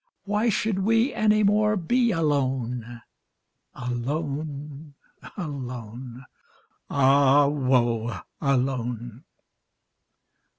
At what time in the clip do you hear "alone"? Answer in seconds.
2.09-3.03, 3.75-4.95, 5.37-6.25, 8.41-9.23